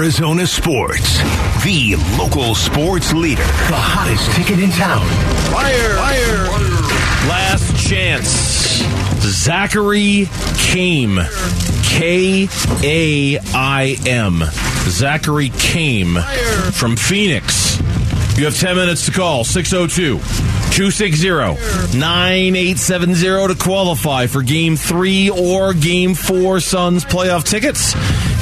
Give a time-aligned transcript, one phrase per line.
[0.00, 1.18] Arizona sports.
[1.62, 3.42] The local sports leader.
[3.42, 5.06] The hottest ticket in town.
[5.52, 5.94] Fire!
[5.94, 7.28] Fire!
[7.28, 8.82] Last chance.
[9.20, 10.26] Zachary
[10.56, 11.20] Kaim.
[11.84, 12.48] K
[12.82, 14.42] A I M.
[14.88, 16.14] Zachary Kaim
[16.72, 17.59] from Phoenix.
[18.40, 21.28] You have 10 minutes to call 602 260
[21.98, 27.92] 9870 to qualify for game three or game four Suns playoff tickets.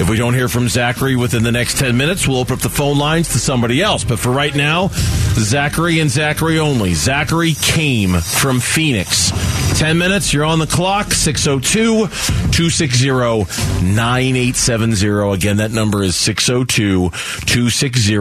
[0.00, 2.68] If we don't hear from Zachary within the next 10 minutes, we'll open up the
[2.68, 4.04] phone lines to somebody else.
[4.04, 4.90] But for right now,
[5.34, 6.94] Zachary and Zachary only.
[6.94, 9.32] Zachary Kaim from Phoenix.
[9.76, 11.12] 10 minutes, you're on the clock.
[11.12, 13.08] 602 260
[13.84, 15.34] 9870.
[15.34, 18.16] Again, that number is 602 260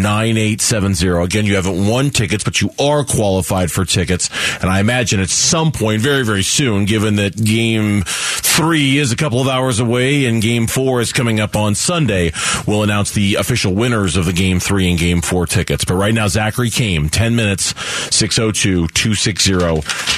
[0.00, 1.08] 9870.
[1.24, 4.30] Again, you haven't won tickets, but you are qualified for tickets.
[4.60, 9.16] And I imagine at some point, very, very soon, given that game three is a
[9.16, 12.32] couple of hours away and game four is coming up on Sunday,
[12.66, 15.84] we'll announce the official winners of the game three and game four tickets.
[15.84, 17.74] But right now, Zachary Kaim 10 minutes,
[18.14, 19.54] 602 260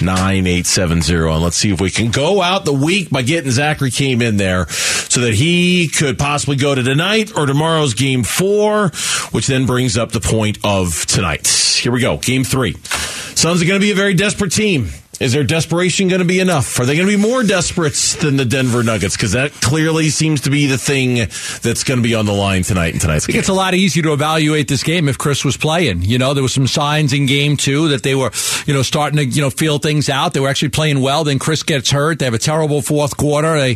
[0.05, 0.66] 9870.
[0.67, 4.37] And let's see if we can go out the week by getting Zachary Kaim in
[4.37, 8.89] there so that he could possibly go to tonight or tomorrow's game four,
[9.31, 11.47] which then brings up the point of tonight.
[11.47, 12.19] Here we go.
[12.19, 12.75] Game three.
[13.35, 14.89] Suns are going to be a very desperate team.
[15.19, 16.79] Is their desperation going to be enough?
[16.79, 19.17] Are they going to be more desperate than the Denver Nuggets?
[19.17, 21.17] Because that clearly seems to be the thing
[21.63, 23.39] that's going to be on the line tonight in tonight's game.
[23.39, 26.03] It's a lot easier to evaluate this game if Chris was playing.
[26.03, 28.31] You know, there was some signs in game two that they were,
[28.67, 30.35] you know, starting to, you know, feel things out.
[30.35, 31.25] They were actually playing well.
[31.25, 32.19] Then Chris gets hurt.
[32.19, 33.59] They have a terrible fourth quarter.
[33.59, 33.71] They,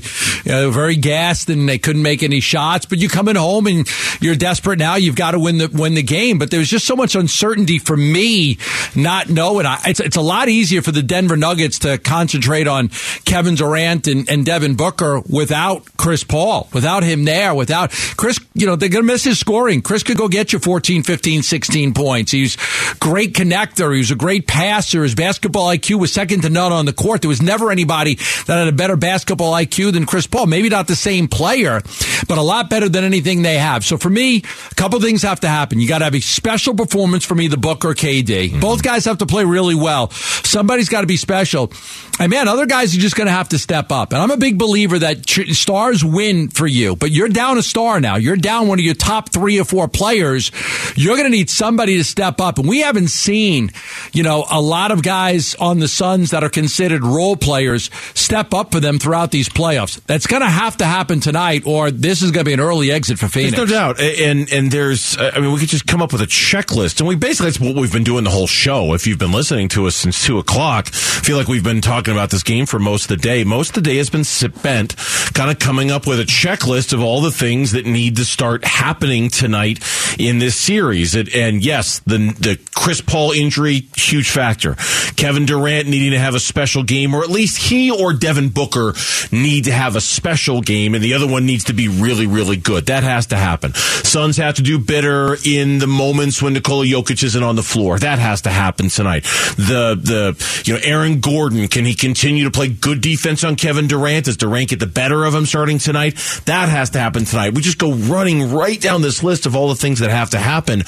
[0.45, 2.85] you know, were very gassed and they couldn't make any shots.
[2.85, 3.89] But you coming home and
[4.21, 4.97] you're desperate now.
[4.97, 6.39] You've got to win the win the game.
[6.39, 8.59] But there's just so much uncertainty for me,
[8.95, 9.65] not knowing.
[9.65, 12.89] I, it's it's a lot easier for the Denver Nuggets to concentrate on
[13.25, 18.67] Kevin Durant and, and Devin Booker without Chris Paul, without him there, without Chris, you
[18.67, 19.83] know, they're going to miss his scoring.
[19.83, 22.33] Chris could go get you 14, 15, 16 points.
[22.33, 22.57] He's
[23.01, 23.93] great connector.
[23.93, 25.03] He was a great passer.
[25.03, 27.23] His basketball IQ was second to none on the court.
[27.23, 28.17] There was never anybody
[28.47, 30.47] that had a better basketball IQ than Chris Paul.
[30.47, 31.83] Maybe not the same player,
[32.29, 33.85] but a lot better than anything they have.
[33.85, 34.39] So for me,
[34.71, 35.81] a couple things have to happen.
[35.81, 38.25] You got to have a special performance from either Booker or KD.
[38.25, 38.61] Mm-hmm.
[38.61, 40.11] Both guys have to play really well.
[40.11, 41.73] Somebody's got to be special.
[42.19, 44.13] And man, other guys are just going to have to step up.
[44.13, 48.01] And I'm a big believer that stars win for you, but you're down a star
[48.01, 48.17] now.
[48.17, 50.51] You're down one of your top three or four players.
[50.97, 52.59] You're going to need somebody to step up.
[52.59, 53.71] And we haven't seen,
[54.13, 58.53] you know, a lot of guys on the Suns that are considered role players step
[58.55, 60.01] up for them throughout these playoffs.
[60.07, 62.91] That's going to have to happen tonight, or this is going to be an early
[62.91, 63.57] exit for Phoenix.
[63.57, 64.01] There's no doubt.
[64.01, 67.09] And and there's, uh, I mean, we could just come up with a checklist, and
[67.09, 68.95] we basically that's what we've been doing the whole show.
[68.95, 72.31] If you've been listening to us since two o'clock, feel like we've been talking about
[72.31, 73.45] this game for most of the day.
[73.45, 74.97] Most of the day has been spent
[75.35, 78.65] kind of coming up with a checklist of all the things that need to start
[78.65, 79.81] happening tonight
[80.19, 81.15] in this series.
[81.15, 84.77] And, yes, the the Chris Paul injury, huge factor.
[85.17, 88.95] Kevin Durant needing to have a special game, or at least he or Devin Booker
[89.33, 92.57] need to have a special game, and the other one needs to be really, really
[92.57, 92.87] good.
[92.87, 93.75] That has to happen.
[93.75, 97.99] Suns have to do better in the moments when Nikola Jokic isn't on the floor.
[97.99, 99.25] That has to happen tonight.
[99.57, 103.87] The the you know Aaron Gordon can he continue to play good defense on Kevin
[103.87, 104.27] Durant?
[104.27, 106.15] Does Durant get the better of him starting tonight?
[106.45, 107.55] That has to happen tonight.
[107.55, 110.39] We just go running right down this list of all the things that have to
[110.39, 110.83] happen.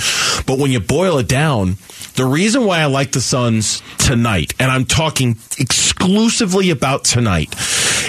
[0.47, 1.77] But when you boil it down,
[2.15, 7.55] the reason why I like the Suns tonight, and I'm talking exclusively about tonight,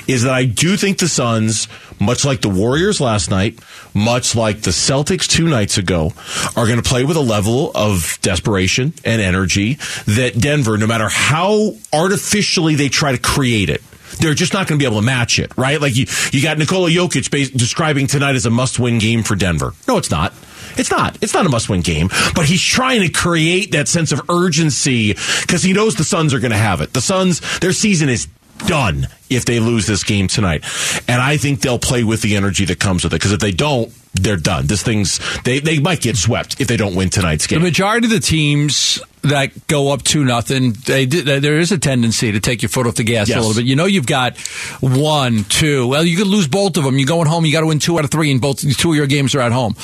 [0.07, 1.67] is that I do think the Suns,
[1.99, 3.59] much like the Warriors last night,
[3.93, 6.11] much like the Celtics two nights ago,
[6.55, 9.75] are going to play with a level of desperation and energy
[10.05, 13.81] that Denver, no matter how artificially they try to create it,
[14.19, 15.81] they're just not going to be able to match it, right?
[15.81, 19.73] Like you, you got Nikola Jokic describing tonight as a must-win game for Denver.
[19.87, 20.33] No, it's not.
[20.77, 21.17] It's not.
[21.21, 25.61] It's not a must-win game, but he's trying to create that sense of urgency because
[25.63, 26.93] he knows the Suns are going to have it.
[26.93, 28.27] The Suns, their season is
[28.59, 30.63] done if they lose this game tonight.
[31.07, 33.51] And I think they'll play with the energy that comes with it because if they
[33.51, 34.67] don't, they're done.
[34.67, 37.59] This thing's they they might get swept if they don't win tonight's game.
[37.59, 42.31] The majority of the teams that go up to nothing, they there is a tendency
[42.31, 43.37] to take your foot off the gas yes.
[43.37, 43.65] a little bit.
[43.65, 44.37] You know, you've got
[44.81, 45.87] one, two.
[45.87, 46.97] Well, you could lose both of them.
[46.97, 47.45] You're going home.
[47.45, 49.41] You got to win two out of three, and both two of your games are
[49.41, 49.75] at home.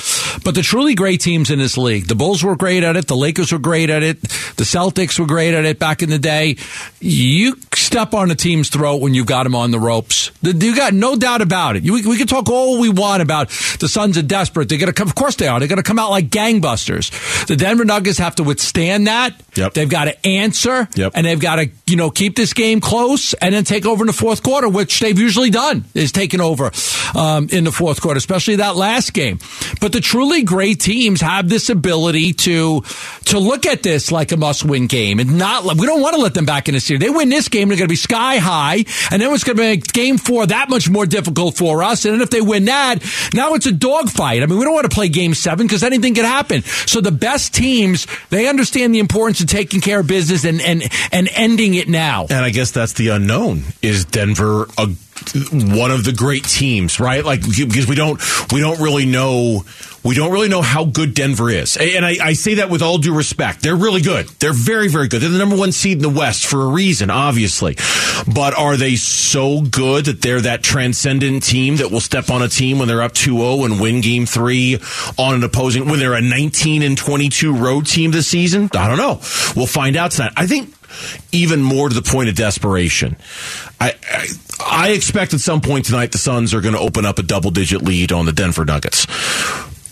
[0.44, 3.08] But the truly great teams in this league, the Bulls were great at it.
[3.08, 4.22] The Lakers were great at it.
[4.22, 6.58] The Celtics were great at it back in the day.
[7.00, 10.32] You step on a team's throat when you've got them on the ropes.
[10.42, 11.84] You got no doubt about it.
[11.84, 13.50] You, we can talk all we want about
[13.80, 14.70] the Suns are desperate.
[14.70, 15.08] They're going to come.
[15.08, 15.60] Of course they are.
[15.60, 17.46] They're going to come out like gangbusters.
[17.48, 19.74] The Denver Nuggets have to withstand that Yep.
[19.74, 20.88] They've got to answer.
[20.96, 21.14] Yep.
[21.16, 24.08] And they've got to, you know, keep this game close and then take over in
[24.08, 26.72] the fourth quarter, which they've usually done, is taken over
[27.16, 29.40] um, in the fourth quarter, especially that last game.
[29.82, 32.82] But the truly great teams have this ability to
[33.26, 35.64] to look at this like a must win game and not.
[35.78, 37.02] We don't want to let them back in the series.
[37.02, 39.64] They win this game, they're going to be sky high, and then it's going to
[39.64, 42.06] make game four that much more difficult for us.
[42.06, 43.04] And then if they win that,
[43.34, 44.42] now it's a dogfight.
[44.42, 46.64] I mean, we don't want to play game seven because anything can happen.
[46.64, 50.84] So the best teams, they understand the importance of taking care of business and and
[51.12, 52.24] and ending it now.
[52.30, 53.64] And I guess that's the unknown.
[53.82, 54.88] Is Denver a
[55.52, 57.24] one of the great teams, right?
[57.24, 58.22] Like because we don't
[58.52, 59.64] we don't really know
[60.04, 61.78] we don't really know how good Denver is.
[61.78, 63.62] And I, I, say that with all due respect.
[63.62, 64.28] They're really good.
[64.40, 65.22] They're very, very good.
[65.22, 67.76] They're the number one seed in the West for a reason, obviously.
[68.34, 72.48] But are they so good that they're that transcendent team that will step on a
[72.48, 74.80] team when they're up 2-0 and win game three
[75.18, 78.70] on an opposing, when they're a 19 and 22 road team this season?
[78.74, 79.20] I don't know.
[79.56, 80.34] We'll find out tonight.
[80.38, 80.74] I think
[81.32, 83.18] even more to the point of desperation.
[83.80, 84.28] I, I,
[84.60, 87.52] I expect at some point tonight the Suns are going to open up a double
[87.52, 89.06] digit lead on the Denver Nuggets.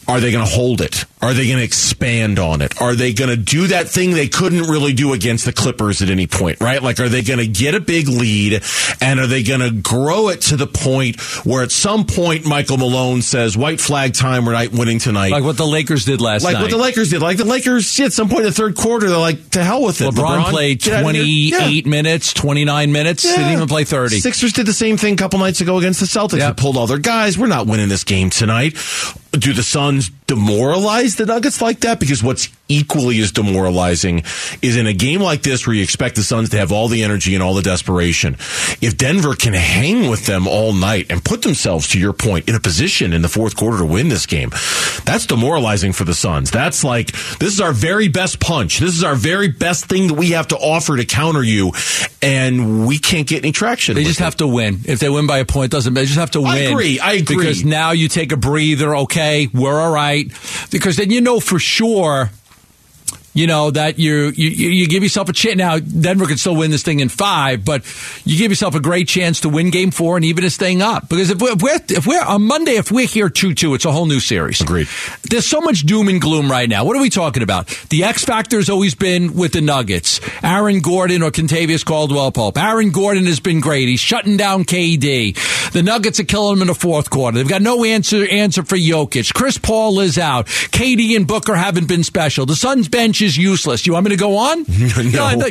[0.08, 1.06] Are they going to hold it?
[1.22, 2.80] Are they going to expand on it?
[2.82, 6.10] Are they going to do that thing they couldn't really do against the Clippers at
[6.10, 6.82] any point, right?
[6.82, 8.64] Like, are they going to get a big lead
[9.02, 12.78] and are they going to grow it to the point where at some point Michael
[12.78, 15.32] Malone says, white flag time, we're not winning tonight?
[15.32, 16.62] Like what the Lakers did last like night.
[16.62, 17.22] Like what the Lakers did.
[17.22, 20.00] Like the Lakers, at some point in the third quarter, they're like, to hell with
[20.00, 20.06] it.
[20.06, 21.90] LeBron, LeBron played 28 yeah.
[21.90, 23.36] minutes, 29 minutes, yeah.
[23.36, 24.20] didn't even play 30.
[24.20, 26.38] Sixers did the same thing a couple nights ago against the Celtics.
[26.38, 26.56] Yep.
[26.56, 27.38] They pulled all their guys.
[27.38, 28.78] We're not winning this game tonight.
[29.32, 32.00] Do the Suns demoralize the Nuggets like that?
[32.00, 34.20] Because what's equally as demoralizing
[34.62, 37.04] is in a game like this where you expect the Suns to have all the
[37.04, 38.34] energy and all the desperation.
[38.82, 42.56] If Denver can hang with them all night and put themselves, to your point, in
[42.56, 44.50] a position in the fourth quarter to win this game,
[45.06, 46.52] that's demoralizing for the Suns.
[46.52, 48.80] That's like, this is our very best punch.
[48.80, 51.72] This is our very best thing that we have to offer to counter you,
[52.22, 53.96] and we can't get any traction.
[53.96, 54.24] They just it.
[54.24, 54.82] have to win.
[54.86, 56.52] If they win by a point, doesn't they just have to win.
[56.52, 57.00] I agree.
[57.00, 57.38] I agree.
[57.38, 60.17] Because now you take a breather, okay, we're all right.
[60.72, 62.30] Because then you know for sure
[63.38, 65.58] you know that you, you you give yourself a chance.
[65.58, 67.84] Now Denver can still win this thing in five, but
[68.26, 71.10] you give yourself a great chance to win Game Four and even to thing up.
[71.10, 73.86] Because if we're, if we're, if we're on Monday, if we're here two two, it's
[73.86, 74.62] a whole new series.
[74.62, 74.88] Agreed.
[75.30, 76.86] There's so much doom and gloom right now.
[76.86, 77.68] What are we talking about?
[77.90, 80.20] The X factor has always been with the Nuggets.
[80.44, 82.58] Aaron Gordon or Kentavious Caldwell Pope.
[82.58, 83.88] Aaron Gordon has been great.
[83.88, 85.72] He's shutting down KD.
[85.72, 87.38] The Nuggets are killing him in the fourth quarter.
[87.38, 89.34] They've got no answer answer for Jokic.
[89.34, 90.48] Chris Paul is out.
[90.48, 92.46] KD and Booker haven't been special.
[92.46, 93.88] The Suns bench is useless.
[93.88, 94.64] You want me to go on?
[95.12, 95.36] no.
[95.36, 95.50] no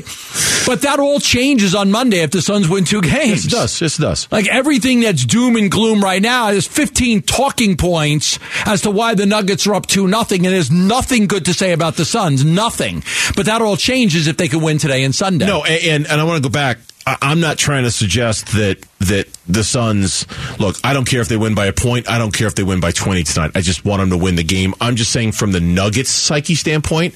[0.66, 3.46] but that all changes on Monday if the Suns win two games.
[3.46, 3.80] It does.
[3.80, 4.28] It does.
[4.30, 9.14] Like everything that's doom and gloom right now, there's 15 talking points as to why
[9.14, 12.44] the Nuggets are up 2 nothing, and there's nothing good to say about the Suns.
[12.44, 13.02] Nothing.
[13.36, 15.46] But that all changes if they can win today and Sunday.
[15.46, 16.78] No, and, and I want to go back.
[17.06, 20.26] I'm not trying to suggest that that the Suns
[20.58, 20.76] look.
[20.82, 22.08] I don't care if they win by a point.
[22.08, 23.50] I don't care if they win by 20 tonight.
[23.54, 24.74] I just want them to win the game.
[24.80, 27.14] I'm just saying from the Nuggets psyche standpoint,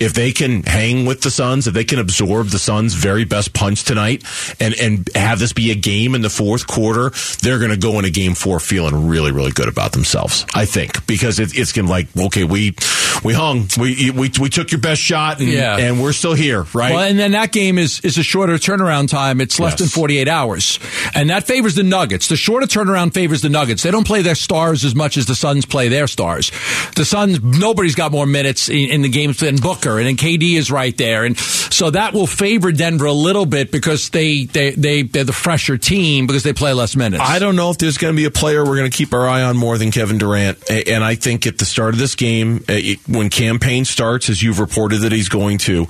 [0.00, 3.52] if they can hang with the Suns, if they can absorb the Suns' very best
[3.52, 4.24] punch tonight,
[4.58, 7.10] and and have this be a game in the fourth quarter,
[7.42, 10.46] they're going to go into Game Four feeling really really good about themselves.
[10.54, 12.74] I think because it, it's going to like okay we
[13.22, 15.76] we hung we we we took your best shot and, yeah.
[15.76, 16.94] and we're still here right.
[16.94, 19.40] Well, and then that game is is a shorter turnaround time.
[19.40, 19.80] It's less yes.
[19.80, 20.78] than 48 hours
[21.18, 22.28] and that favors the Nuggets.
[22.28, 23.82] The shorter turnaround favors the Nuggets.
[23.82, 26.52] They don't play their stars as much as the Suns play their stars.
[26.94, 30.54] The Suns, nobody's got more minutes in, in the games than Booker, and then KD
[30.54, 34.70] is right there, and so that will favor Denver a little bit because they they
[34.70, 37.22] they they're the fresher team because they play less minutes.
[37.24, 39.26] I don't know if there's going to be a player we're going to keep our
[39.26, 42.64] eye on more than Kevin Durant, and I think at the start of this game,
[43.08, 45.86] when Cam Payne starts, as you've reported that he's going to,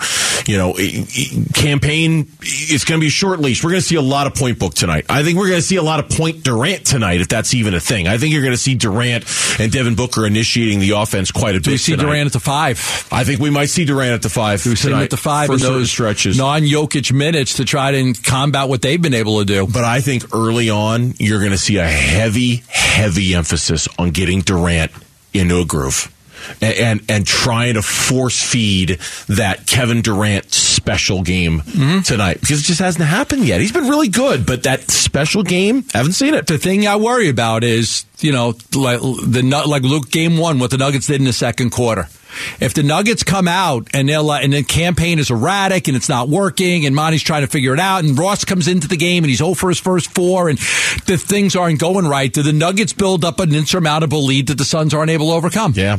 [0.47, 0.75] you know,
[1.52, 3.62] Cam Payne, it's going to be a short leash.
[3.62, 5.05] We're going to see a lot of point book tonight.
[5.09, 7.75] I think we're going to see a lot of point Durant tonight, if that's even
[7.75, 8.09] a thing.
[8.09, 9.25] I think you're going to see Durant
[9.59, 11.73] and Devin Booker initiating the offense quite a Do bit.
[11.73, 12.05] we see tonight.
[12.05, 13.09] Durant at the five?
[13.11, 14.65] I think we might see Durant at the five.
[14.65, 18.13] We see him at the five for those stretches, non Jokic minutes to try to
[18.23, 19.67] combat what they've been able to do.
[19.67, 24.41] But I think early on you're going to see a heavy, heavy emphasis on getting
[24.41, 24.93] Durant
[25.33, 26.13] into a groove
[26.61, 32.00] and, and, trying to force feed that Kevin Durant special game mm-hmm.
[32.00, 33.61] tonight because it just hasn't happened yet.
[33.61, 36.47] He's been really good, but that special game, haven't seen it.
[36.47, 40.71] The thing I worry about is you know like the like Luke game one what
[40.71, 42.09] the Nuggets did in the second quarter.
[42.61, 45.97] If the Nuggets come out and they'll uh, and the Cam Payne is erratic and
[45.97, 48.97] it's not working and Monty's trying to figure it out and Ross comes into the
[48.97, 50.59] game and he's oh over his first four and
[51.07, 54.64] the things aren't going right, do the Nuggets build up an insurmountable lead that the
[54.64, 55.73] Suns aren't able to overcome?
[55.75, 55.99] Yeah.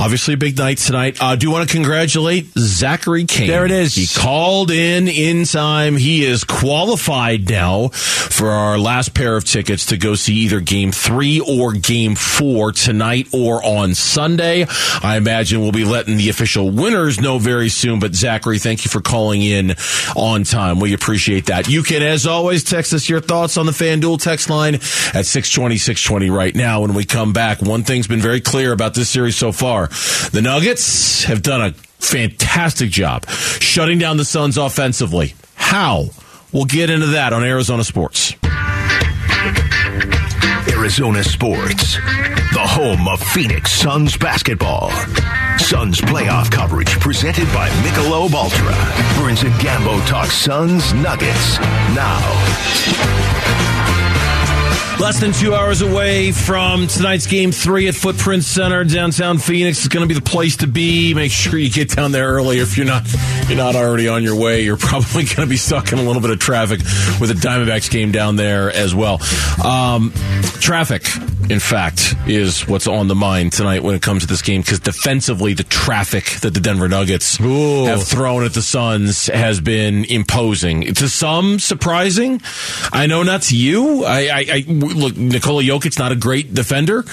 [0.00, 1.18] Obviously, big night tonight.
[1.20, 3.48] Uh, do you want to congratulate Zachary Kaim?
[3.48, 3.94] There it is.
[3.94, 5.98] He called in in time.
[5.98, 10.90] He is qualified now for our last pair of tickets to go see either game
[10.90, 14.64] three or game four tonight or on Sunday.
[15.02, 18.00] I imagine we'll be letting the official winners know very soon.
[18.00, 19.74] But Zachary, thank you for calling in
[20.16, 20.80] on time.
[20.80, 21.68] We appreciate that.
[21.68, 25.76] You can, as always, text us your thoughts on the FanDuel text line at 620,
[25.76, 26.80] 620 right now.
[26.80, 29.89] When we come back, one thing's been very clear about this series so far.
[30.32, 35.34] The Nuggets have done a fantastic job shutting down the Suns offensively.
[35.54, 36.10] How?
[36.52, 38.34] We'll get into that on Arizona Sports.
[40.68, 41.94] Arizona Sports,
[42.52, 44.90] the home of Phoenix Suns basketball.
[45.58, 48.72] Suns playoff coverage presented by Michelob Ultra.
[49.22, 51.58] Burns and Gambo talk Suns Nuggets
[51.94, 53.39] now.
[55.00, 59.88] Less than two hours away from tonight's game three at Footprint Center, downtown Phoenix is
[59.88, 61.14] going to be the place to be.
[61.14, 62.58] Make sure you get down there early.
[62.58, 63.10] If you're not,
[63.48, 66.20] you're not already on your way, you're probably going to be stuck in a little
[66.20, 66.80] bit of traffic
[67.18, 69.22] with the Diamondbacks game down there as well.
[69.64, 70.12] Um,
[70.60, 71.04] traffic,
[71.50, 74.78] in fact, is what's on the mind tonight when it comes to this game because
[74.78, 77.86] defensively, the traffic that the Denver Nuggets Ooh.
[77.86, 80.94] have thrown at the Suns has been imposing.
[80.94, 82.40] To some, surprising.
[82.92, 84.04] I know not to you.
[84.04, 87.04] I, I, I look, Nikola Jokic not a great defender.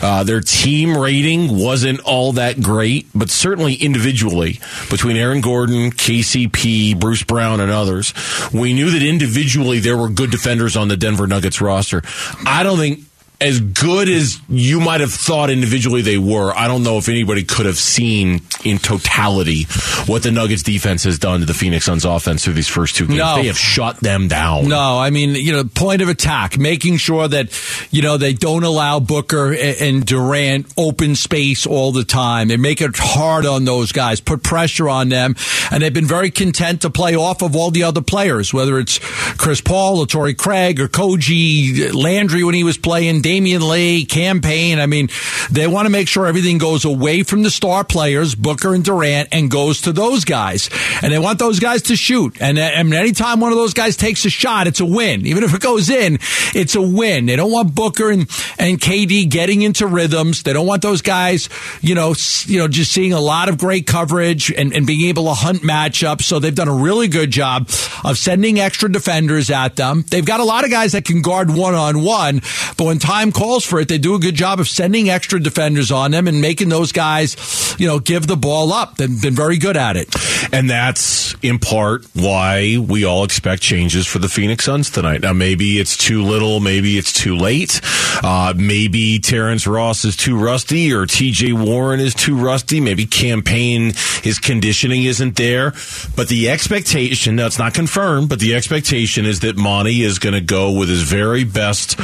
[0.00, 6.98] Uh, their team rating wasn't all that great, but certainly individually between Aaron Gordon, KCP,
[6.98, 8.14] Bruce Brown, and others,
[8.52, 12.02] we knew that individually there were good defenders on the Denver Nuggets roster.
[12.46, 13.09] I don't think
[13.40, 17.42] as good as you might have thought individually they were, I don't know if anybody
[17.42, 19.64] could have seen in totality
[20.06, 23.06] what the Nuggets defense has done to the Phoenix Suns offense through these first two
[23.06, 23.18] games.
[23.18, 23.36] No.
[23.36, 24.68] They have shut them down.
[24.68, 27.58] No, I mean, you know, point of attack, making sure that,
[27.90, 32.48] you know, they don't allow Booker and Durant open space all the time.
[32.48, 35.34] They make it hard on those guys, put pressure on them,
[35.70, 38.98] and they've been very content to play off of all the other players, whether it's
[39.38, 44.40] Chris Paul or Torrey Craig or Koji Landry when he was playing, Damion Lee, Cam
[44.40, 44.80] Payne.
[44.80, 45.08] I mean,
[45.52, 49.28] they want to make sure everything goes away from the star players, Booker and Durant,
[49.30, 50.68] and goes to those guys.
[51.00, 52.36] And they want those guys to shoot.
[52.40, 55.26] And, uh, mean, anytime one of those guys takes a shot, it's a win.
[55.26, 56.18] Even if it goes in,
[56.56, 57.26] it's a win.
[57.26, 58.22] They don't want Booker and,
[58.58, 60.42] and KD getting into rhythms.
[60.42, 61.48] They don't want those guys,
[61.80, 62.14] you know,
[62.46, 65.62] you know, just seeing a lot of great coverage and, and being able to hunt
[65.62, 66.22] matchups.
[66.22, 67.68] So they've done a really good job
[68.04, 70.04] of sending extra defenders at them.
[70.08, 72.40] They've got a lot of guys that can guard one on one,
[72.76, 75.90] but when time calls for it, they do a good job of sending extra defenders
[75.90, 78.96] on them and making those guys, you know, give the ball up.
[78.96, 80.08] They've been very good at it.
[80.52, 85.20] And that's in part why we all expect changes for the Phoenix Suns tonight.
[85.20, 87.80] Now, maybe it's too little, maybe it's too late.
[88.22, 92.80] Uh, maybe Terrence Ross is too rusty or TJ Warren is too rusty.
[92.80, 95.72] Maybe Cam Payne, his conditioning isn't there.
[96.16, 100.40] But the expectation, it's not confirmed, but the expectation is that Monty is going to
[100.40, 101.98] go with his very best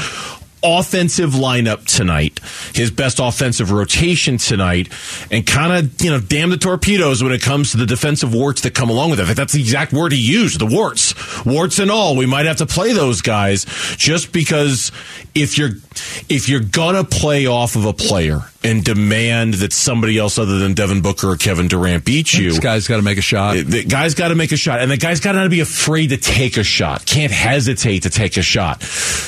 [0.66, 2.40] offensive lineup tonight,
[2.74, 4.92] his best offensive rotation tonight,
[5.30, 8.62] and kind of, you know, damn the torpedoes when it comes to the defensive warts
[8.62, 9.36] that come along with it.
[9.36, 11.14] That's the exact word he used, the warts.
[11.44, 12.16] Warts and all.
[12.16, 13.64] We might have to play those guys
[13.96, 14.92] just because
[15.36, 15.70] if you're
[16.28, 20.74] if you're gonna play off of a player and demand that somebody else other than
[20.74, 23.56] Devin Booker or Kevin Durant beat you, This guy's got to make a shot.
[23.64, 26.16] the guy's got to make a shot, and the guy's got to be afraid to
[26.16, 27.06] take a shot.
[27.06, 28.80] Can't hesitate to take a shot.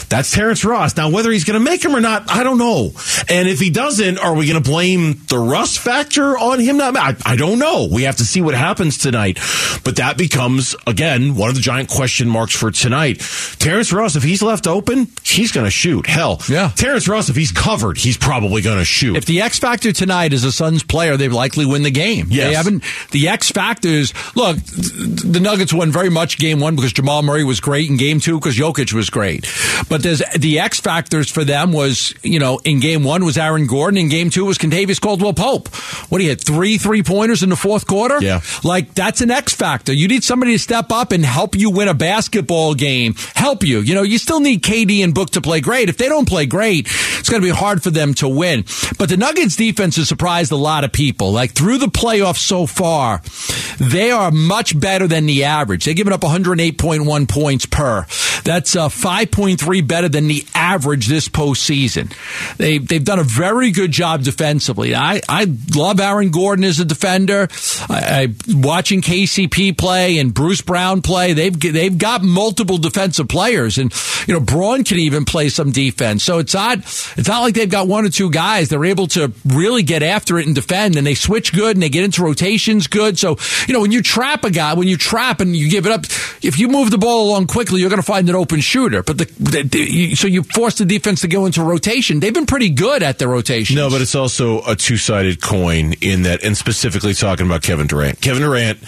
[0.09, 0.97] That's Terrence Ross.
[0.97, 2.91] Now, whether he's going to make him or not, I don't know.
[3.29, 6.79] And if he doesn't, are we going to blame the Russ factor on him?
[6.79, 7.87] Not, I, I don't know.
[7.93, 9.39] We have to see what happens tonight.
[9.85, 13.21] But that becomes again one of the giant question marks for tonight.
[13.61, 15.98] Terrence Ross, if he's left open, he's going to shoot.
[16.07, 16.71] Hell, Yeah.
[16.77, 19.17] Terrence Ross, if he's covered, he's probably going to shoot.
[19.17, 22.29] If the X factor tonight is a Suns player, they likely win the game.
[22.31, 22.49] Yes.
[22.49, 22.85] They haven't.
[23.11, 24.57] The X factor is look.
[24.59, 28.39] The Nuggets won very much game one because Jamal Murray was great, in game two
[28.39, 29.47] because Jokic was great.
[29.89, 33.67] But there's the X factors for them was you know in game one was Aaron
[33.67, 35.69] Gordon, in game two was Kentavious Caldwell Pope.
[36.09, 38.19] What do you had three three pointers in the fourth quarter?
[38.21, 38.41] Yeah.
[38.65, 39.93] like that's an X factor.
[39.93, 43.15] You need somebody to step up and help you win a basketball game.
[43.35, 43.81] Help you.
[43.81, 45.88] You know you still need KD and Book to play great.
[45.89, 48.65] If they don't play great, it's going to be hard for them to win.
[48.99, 51.33] But the Nuggets defense has surprised a lot of people.
[51.33, 53.23] Like through the playoffs so far,
[53.79, 55.85] they are much better than the average.
[55.85, 58.07] They're giving up 108.1 points per.
[58.45, 62.13] That's uh, 5.3 better than the average this postseason.
[62.57, 64.95] They they've done a very good job defensively.
[64.95, 67.49] I I love Aaron Gordon as a defender.
[67.89, 71.33] I, I watching KCP play and Bruce Brown play.
[71.33, 73.93] They've they've got multiple defensive players, and
[74.27, 76.25] you know Braun can even play some defense.
[76.25, 78.69] So it's not It's not like they've got one or two guys.
[78.69, 81.89] They're able to really get after it and defend, and they switch good and they
[81.89, 83.17] get into rotations good.
[83.17, 83.37] So,
[83.69, 86.05] you know, when you trap a guy, when you trap and you give it up,
[86.43, 89.05] if you move the ball along quickly, you're going to find an open shooter.
[89.05, 92.19] But the, the, the so you force the defense to go into rotation.
[92.19, 93.77] They've been pretty good at their rotation.
[93.77, 97.87] No, but it's also a two sided coin in that, and specifically talking about Kevin
[97.87, 98.21] Durant.
[98.21, 98.79] Kevin Durant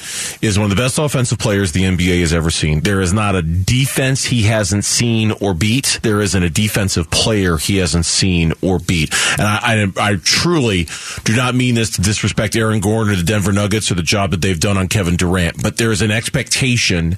[0.43, 2.81] is one of the best offensive players the NBA has ever seen.
[2.81, 6.01] There is not a defense he hasn't seen or beat.
[6.03, 9.13] There isn't a defensive player he hasn't seen or beat.
[9.33, 10.87] And I, I, I truly
[11.25, 14.31] do not mean this to disrespect Aaron Gordon or the Denver Nuggets or the job
[14.31, 17.11] that they've done on Kevin Durant, but there is an expectation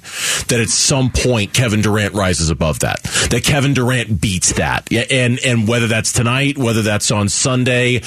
[0.47, 3.03] that at some point Kevin Durant rises above that.
[3.29, 4.91] That Kevin Durant beats that.
[4.91, 8.01] And and whether that's tonight, whether that's on Sunday,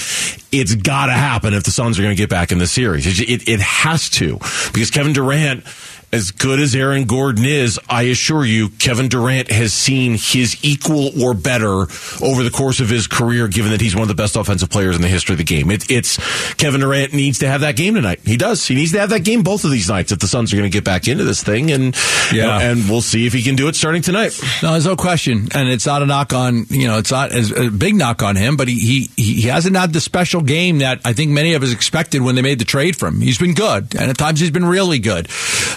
[0.50, 3.06] it's got to happen if the Suns are going to get back in the series.
[3.06, 4.38] It, it, it has to
[4.72, 5.64] because Kevin Durant
[6.12, 11.22] as good as Aaron Gordon is, I assure you, Kevin Durant has seen his equal
[11.22, 11.86] or better
[12.22, 14.96] over the course of his career, given that he's one of the best offensive players
[14.96, 15.70] in the history of the game.
[15.70, 16.16] It, it's
[16.54, 18.20] Kevin Durant needs to have that game tonight.
[18.25, 18.66] He does.
[18.66, 20.70] He needs to have that game both of these nights if the Suns are going
[20.70, 21.96] to get back into this thing, and
[22.32, 24.38] yeah, and we'll see if he can do it starting tonight.
[24.62, 27.50] No, there's no question, and it's not a knock on you know, it's not as
[27.50, 31.00] a big knock on him, but he he he hasn't had the special game that
[31.04, 33.20] I think many of us expected when they made the trade for him.
[33.20, 35.28] He's been good, and at times he's been really good,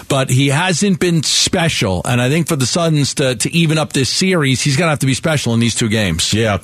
[0.08, 2.02] but he hasn't been special.
[2.04, 4.90] And I think for the Suns to, to even up this series, he's going to
[4.90, 6.34] have to be special in these two games.
[6.34, 6.58] Yeah.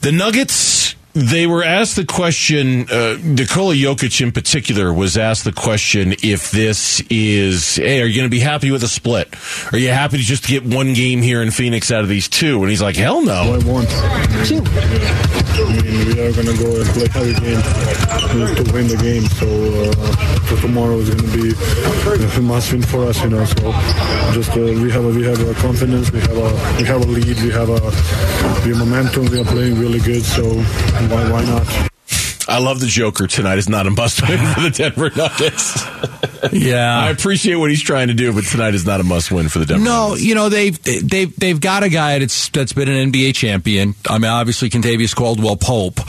[0.00, 5.52] The Nuggets they were asked the question, uh, Nikola Jokic in particular was asked the
[5.52, 9.32] question if this is, hey, are you going to be happy with a split?
[9.72, 12.60] Are you happy to just get one game here in Phoenix out of these two?
[12.60, 13.54] And he's like, hell no.
[13.54, 13.88] I want.
[14.44, 14.62] Two.
[15.54, 19.22] I mean, we are going to go and play heavy game to win the game.
[19.38, 23.44] So, uh, so tomorrow is going to be a must win for us, you know.
[23.44, 23.72] So
[24.34, 27.06] just uh, we have a, we have a confidence, we have a we have a
[27.06, 27.80] lead, we have a
[28.66, 30.24] we have momentum, we are playing really good.
[30.24, 30.42] So
[31.08, 31.90] why, why not?
[32.46, 33.56] I love the Joker tonight.
[33.58, 35.82] Is not a must win for the Denver Nuggets.
[36.52, 39.48] yeah, I appreciate what he's trying to do, but tonight is not a must win
[39.48, 39.82] for the Denver.
[39.84, 40.24] No, Nuggets.
[40.24, 43.94] you know they've they've they've got a guy that's that's been an NBA champion.
[44.08, 46.00] I mean, obviously Kentavious Caldwell Pope.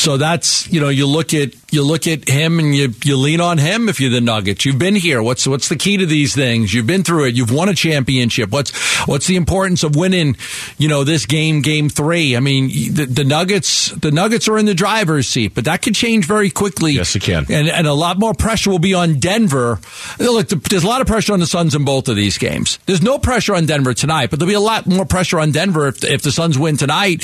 [0.00, 3.42] So that's you know you look at you look at him and you you lean
[3.42, 4.64] on him if you're the Nuggets.
[4.64, 5.22] You've been here.
[5.22, 6.72] What's what's the key to these things?
[6.72, 7.34] You've been through it.
[7.34, 8.48] You've won a championship.
[8.48, 8.74] What's
[9.06, 10.38] what's the importance of winning?
[10.78, 12.34] You know this game, game three.
[12.34, 15.94] I mean the, the Nuggets the Nuggets are in the driver's seat, but that could
[15.94, 16.92] change very quickly.
[16.92, 17.44] Yes, it can.
[17.50, 19.80] And and a lot more pressure will be on Denver.
[20.18, 22.78] Look, there's a lot of pressure on the Suns in both of these games.
[22.86, 25.88] There's no pressure on Denver tonight, but there'll be a lot more pressure on Denver
[25.88, 27.22] if if the Suns win tonight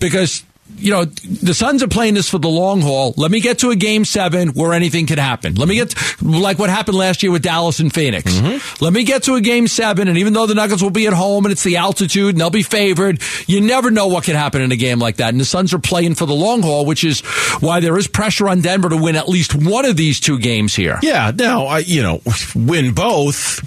[0.00, 0.44] because
[0.76, 3.14] you know, the Suns are playing this for the long haul.
[3.16, 5.54] Let me get to a game seven where anything could happen.
[5.54, 8.32] Let me get to, like what happened last year with Dallas and Phoenix.
[8.32, 8.84] Mm-hmm.
[8.84, 11.12] Let me get to a game seven, and even though the Nuggets will be at
[11.12, 14.62] home and it's the altitude and they'll be favored, you never know what could happen
[14.62, 15.30] in a game like that.
[15.30, 17.20] And the Suns are playing for the long haul, which is
[17.60, 20.74] why there is pressure on Denver to win at least one of these two games
[20.74, 20.98] here.
[21.02, 22.20] Yeah, now I, you know,
[22.54, 23.60] win both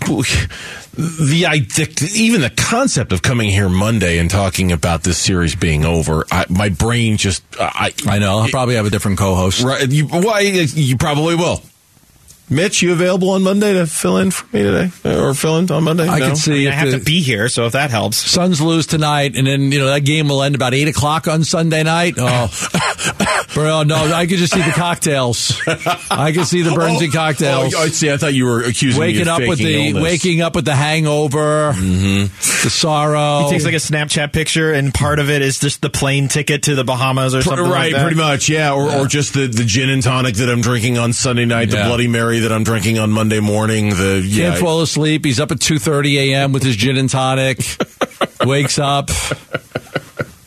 [0.96, 6.26] the even the concept of coming here Monday and talking about this series being over,
[6.32, 9.64] I, my brain just uh, I I know I'll probably have a different co-host.
[9.64, 9.90] Right?
[9.90, 11.62] You, why you probably will.
[12.54, 15.84] Mitch, you available on Monday to fill in for me today, or fill in on
[15.84, 16.08] Monday?
[16.08, 16.28] I no?
[16.28, 16.52] can see.
[16.52, 18.18] I, mean, I have the, to be here, so if that helps.
[18.18, 21.44] Suns lose tonight, and then you know that game will end about eight o'clock on
[21.44, 22.16] Sunday night.
[22.18, 22.50] Oh,
[23.54, 25.60] bro, no, I could just see the cocktails.
[26.12, 27.74] I can see the burns oh, and cocktails.
[27.76, 30.04] Oh, see, I thought you were accusing waking up with the illness.
[30.04, 32.26] waking up with the hangover, mm-hmm.
[32.26, 33.46] the sorrow.
[33.46, 36.63] He takes like a Snapchat picture, and part of it is just the plane ticket
[36.63, 37.63] to the Bahamas or something.
[37.66, 39.02] Right, like pretty much, yeah, or, yeah.
[39.02, 41.88] or just the the gin and tonic that I'm drinking on Sunday night, the yeah.
[41.88, 43.90] Bloody Mary that I'm drinking on Monday morning.
[43.90, 44.50] The yeah.
[44.50, 45.26] can't fall asleep.
[45.26, 46.54] He's up at two thirty a.m.
[46.54, 47.60] with his gin and tonic.
[48.46, 49.10] wakes up.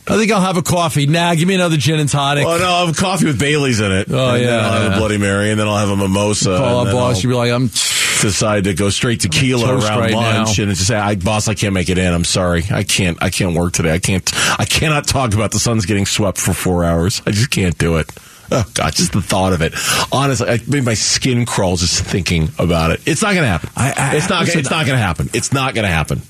[0.09, 1.05] I think I'll have a coffee.
[1.05, 2.45] Nah, give me another gin and tonic.
[2.45, 4.07] Well, no, I'll have a coffee with Bailey's in it.
[4.09, 4.47] Oh, and yeah.
[4.47, 4.95] Then I'll have yeah.
[4.95, 6.57] a Bloody Mary, and then I'll have a mimosa.
[6.57, 7.21] Call up boss.
[7.23, 7.67] You'll be like, I'm.
[7.67, 10.63] Decide to go straight tequila around right lunch, now.
[10.63, 12.11] and just say, I, "Boss, I can't make it in.
[12.11, 12.63] I'm sorry.
[12.71, 13.21] I can't.
[13.21, 13.93] I can't work today.
[13.93, 14.27] I can't.
[14.59, 17.21] I cannot talk about the Suns getting swept for four hours.
[17.27, 18.09] I just can't do it."
[18.51, 19.73] Oh God, just the thought of it.
[20.11, 23.01] Honestly, I mean, my skin crawls just thinking about it.
[23.05, 23.69] It's not going to happen.
[23.75, 24.45] I, I, it's not.
[24.45, 25.29] Listen, it's not going to happen.
[25.33, 26.21] It's not going to happen.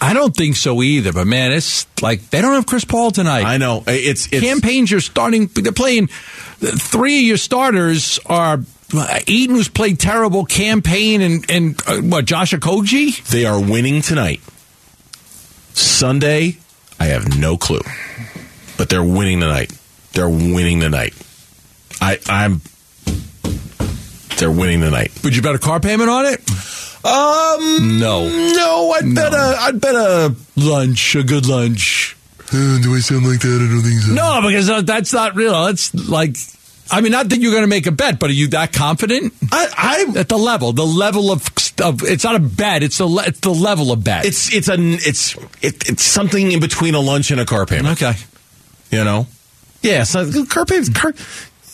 [0.00, 1.12] I don't think so either.
[1.12, 3.44] But man, it's like they don't have Chris Paul tonight.
[3.44, 3.84] I know.
[3.86, 5.46] It's, it's Cam Payne's your starting.
[5.46, 6.06] They're playing.
[6.08, 8.60] Three of your starters are.
[8.94, 13.26] Ayton, who's played terrible, Cam Payne and, and uh, what, Josh Okogie?
[13.30, 14.42] They are winning tonight.
[15.72, 16.58] Sunday,
[17.00, 17.80] I have no clue.
[18.76, 19.72] But they're winning tonight.
[20.12, 21.14] They're winning tonight.
[22.02, 22.60] I, I'm.
[24.38, 25.12] They're winning tonight.
[25.22, 26.40] Would you bet a car payment on it?
[27.04, 28.90] Um, no, no.
[28.90, 29.14] I'd no.
[29.14, 29.56] bet a.
[29.60, 32.16] I'd bet a lunch, a good lunch.
[32.52, 33.62] Uh, do I sound like that?
[33.62, 34.12] I don't think so.
[34.12, 35.52] No, because uh, that's not real.
[35.66, 36.36] That's like,
[36.90, 39.32] I mean, not that you're going to make a bet, but are you that confident?
[39.52, 41.46] I, I At the level, the level of,
[41.82, 42.82] of it's not a bet.
[42.82, 44.24] It's the le- it's the level of bet.
[44.26, 48.02] it's it's a it's it, it's something in between a lunch and a car payment.
[48.02, 48.18] okay.
[48.90, 49.28] You know,
[49.82, 50.02] yeah.
[50.02, 51.14] So car payment car,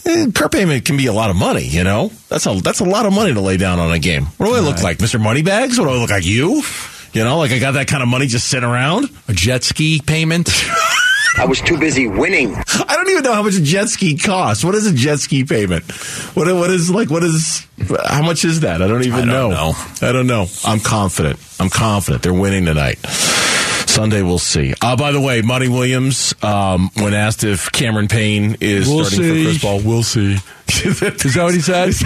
[0.09, 1.65] eh, car payment can be a lot of money.
[1.65, 4.27] You know, that's a that's a lot of money to lay down on a game.
[4.39, 5.79] What do I look like, Mister Moneybags?
[5.79, 6.25] What do I look like?
[6.25, 6.63] You?
[7.13, 9.09] You know, like I got that kind of money just sitting around.
[9.29, 10.51] A jet ski payment.
[11.39, 12.55] I was too busy winning.
[12.57, 14.65] I don't even know how much a jet ski costs.
[14.65, 15.85] What is a jet ski payment?
[16.35, 17.67] What what is like what is
[18.07, 18.83] how much is that?
[18.83, 19.73] I don't even I don't know.
[20.03, 20.47] I don't know.
[20.65, 21.39] I'm confident.
[21.61, 22.99] I'm confident they're winning tonight.
[23.99, 24.75] Sunday we'll see.
[24.81, 29.19] Uh, by the way, Monty Williams, um, when asked if Cameron Payne is We'll starting
[29.25, 29.45] see.
[29.45, 30.37] for Chris Paul, we'll see.
[30.85, 31.01] Is
[31.35, 31.95] that what he said?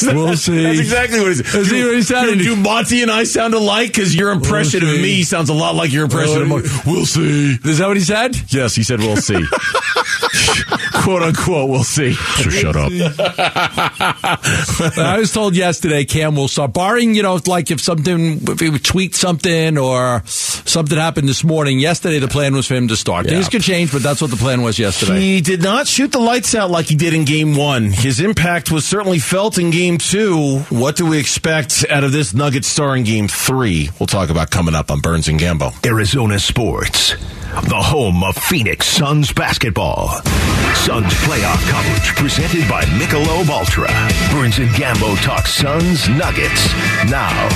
[0.00, 0.62] We'll see.
[0.62, 1.60] That's exactly what he said.
[1.60, 2.24] Is he what he said?
[2.26, 3.88] Do, do Monty and I sound alike?
[3.88, 6.68] Because your impression of me sounds a lot like your impression of Monty.
[6.86, 7.58] We'll see.
[7.64, 8.36] Is that what he said?
[8.52, 9.44] Yes, he said we'll see.
[11.02, 12.12] Quote unquote, we'll see.
[12.12, 12.92] So shut up.
[14.96, 18.70] I was told yesterday Cam will start, barring you know, like if something, if he
[18.70, 21.78] would tweet something or something happened this morning.
[21.80, 23.26] Yesterday, the plan was for him to start.
[23.26, 23.32] Yeah.
[23.32, 25.18] Things could change, but that's what the plan was yesterday.
[25.20, 27.90] He did not shoot the lights out like he did in game one.
[27.98, 30.60] His impact was certainly felt in game two.
[30.70, 33.90] What do we expect out of this Nugget star in game three?
[33.98, 35.74] We'll talk about coming up on Burns and Gambo.
[35.84, 37.16] Arizona Sports,
[37.64, 40.10] the home of Phoenix Suns basketball.
[40.76, 43.88] Suns playoff coverage presented by Michelob Ultra.
[44.30, 46.72] Burns and Gambo talk Suns Nuggets
[47.10, 47.48] now.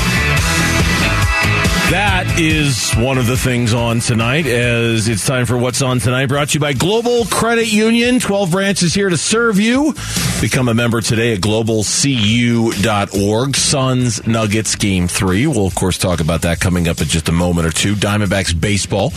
[1.92, 6.24] That is one of the things on tonight as it's time for What's On Tonight,
[6.24, 8.18] brought to you by Global Credit Union.
[8.18, 9.92] 12 branches here to serve you.
[10.40, 13.56] Become a member today at globalcu.org.
[13.56, 15.46] Suns Nuggets Game 3.
[15.46, 17.94] We'll, of course, talk about that coming up in just a moment or two.
[17.94, 19.12] Diamondbacks Baseball.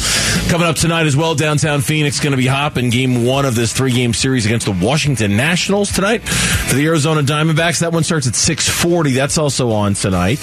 [0.49, 3.71] Coming up tonight as well, downtown Phoenix going to be hopping game one of this
[3.71, 6.27] three game series against the Washington Nationals tonight.
[6.27, 9.13] For the Arizona Diamondbacks, that one starts at 640.
[9.13, 10.41] That's also on tonight.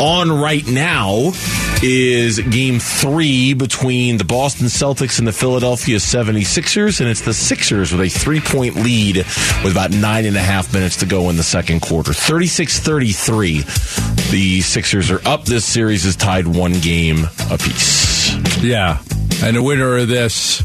[0.00, 1.32] On right now
[1.82, 7.92] is game three between the Boston Celtics and the Philadelphia 76ers, and it's the Sixers
[7.92, 11.36] with a three point lead with about nine and a half minutes to go in
[11.36, 12.12] the second quarter.
[12.12, 13.58] 36 33.
[14.30, 15.44] The Sixers are up.
[15.44, 18.34] This series is tied one game apiece.
[18.62, 19.02] Yeah.
[19.42, 20.62] And the winner of this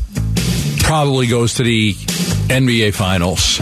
[0.79, 3.59] probably goes to the NBA Finals.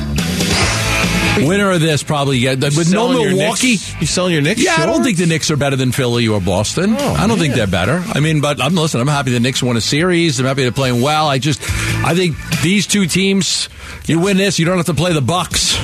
[1.48, 3.72] Winner of this probably get with no Selling your Milwaukee.
[3.72, 4.64] Knicks- You selling your Knicks?
[4.64, 6.96] Yeah, I don't think the Knicks are better than Philly or Boston.
[6.98, 8.04] Oh, I don't think they're better.
[8.08, 9.00] I mean, but I'm listen.
[9.02, 10.40] I'm happy the Knicks won a series.
[10.40, 11.28] I'm happy they're playing well.
[11.28, 11.62] I just,
[12.06, 13.70] I think these two teams,
[14.06, 15.76] you win this, you don't have to play the Bucks.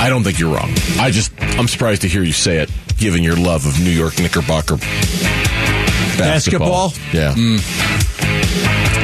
[0.00, 0.70] I don't think you're wrong.
[0.98, 4.18] I just, I'm surprised to hear you say it, given your love of New York
[4.18, 4.76] Knickerbocker
[6.16, 6.90] basketball.
[6.90, 6.90] Basketball?
[7.34, 7.97] Mm.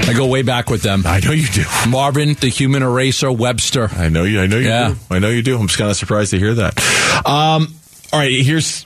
[0.07, 1.03] I go way back with them.
[1.07, 1.65] I know you do.
[1.89, 3.89] Marvin, the human eraser, Webster.
[3.97, 4.41] I know you.
[4.41, 4.89] I know you Yeah.
[4.89, 4.97] do.
[5.11, 5.59] I know you do.
[5.59, 6.79] I'm just kind of surprised to hear that.
[7.27, 7.75] Um,
[8.13, 8.85] all right, here's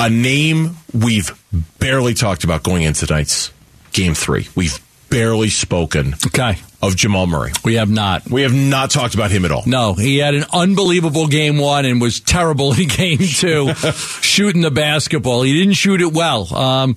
[0.00, 1.30] a name we've
[1.78, 3.52] barely talked about going into tonight's
[3.92, 4.48] game three.
[4.54, 7.52] We've barely spoken Okay, of Jamal Murray.
[7.64, 8.28] we have not.
[8.30, 9.62] We have not talked about him at all.
[9.66, 13.74] No, he had an unbelievable game one and was terrible in game two,
[14.22, 15.42] shooting the basketball.
[15.42, 16.54] He didn't shoot it well.
[16.54, 16.94] Um,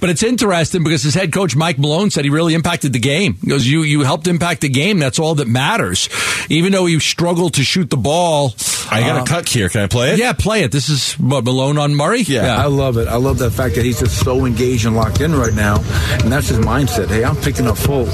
[0.00, 3.34] but it's interesting because his head coach Mike Malone said he really impacted the game.
[3.40, 4.98] He goes, "You you helped impact the game.
[4.98, 6.08] That's all that matters."
[6.50, 8.54] Even though he struggled to shoot the ball.
[8.90, 9.68] I got a cut here.
[9.68, 10.18] Can I play it?
[10.18, 10.72] Yeah, play it.
[10.72, 12.22] This is what, Malone on Murray.
[12.22, 13.08] Yeah, I love it.
[13.08, 15.76] I love the fact that he's just so engaged and locked in right now.
[16.22, 17.08] And that's his mindset.
[17.08, 18.08] Hey, I'm picking up full.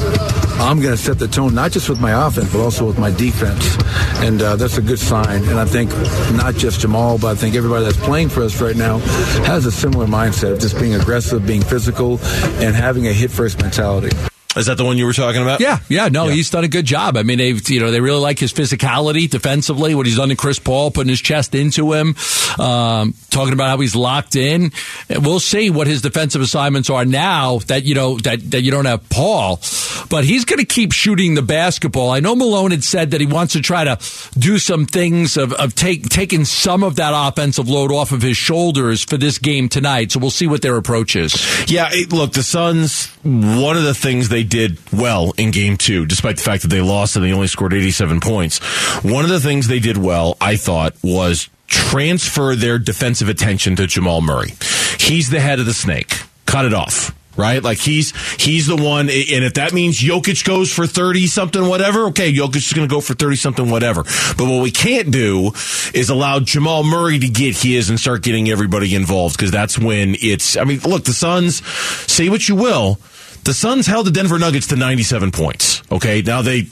[0.60, 3.10] I'm going to set the tone, not just with my offense, but also with my
[3.10, 3.76] defense.
[4.24, 5.44] And uh, that's a good sign.
[5.44, 5.90] And I think
[6.36, 8.98] not just Jamal, but I think everybody that's playing for us right now
[9.46, 12.18] has a similar mindset of just being aggressive, being physical,
[12.60, 14.10] and having a hit first mentality.
[14.56, 15.60] Is that the one you were talking about?
[15.60, 16.34] Yeah, yeah, no, Yeah.
[16.34, 17.16] he's done a good job.
[17.16, 19.94] I mean, they've you know they really like his physicality defensively.
[19.94, 22.14] What he's done to Chris Paul, putting his chest into him,
[22.58, 24.72] um, talking about how he's locked in.
[25.10, 28.84] We'll see what his defensive assignments are now that you know that that you don't
[28.86, 29.60] have Paul,
[30.08, 32.10] but he's going to keep shooting the basketball.
[32.10, 33.98] I know Malone had said that he wants to try to
[34.38, 38.36] do some things of of take taking some of that offensive load off of his
[38.36, 40.12] shoulders for this game tonight.
[40.12, 41.34] So we'll see what their approach is.
[41.70, 46.36] Yeah, look, the Suns, one of the things they did well in game two, despite
[46.36, 48.58] the fact that they lost and they only scored 87 points,
[49.02, 53.86] one of the things they did well, I thought, was transfer their defensive attention to
[53.86, 54.52] Jamal Murray.
[54.98, 56.14] He's the head of the snake.
[56.46, 57.14] Cut it off.
[57.36, 61.66] Right, like he's he's the one, and if that means Jokic goes for thirty something,
[61.66, 64.04] whatever, okay, Jokic is going to go for thirty something, whatever.
[64.04, 65.50] But what we can't do
[65.92, 70.14] is allow Jamal Murray to get his and start getting everybody involved because that's when
[70.20, 70.56] it's.
[70.56, 73.00] I mean, look, the Suns say what you will.
[73.44, 75.82] The Suns held the Denver Nuggets to 97 points.
[75.90, 76.66] Okay, now they